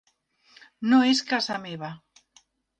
[0.93, 1.95] No és casa meva.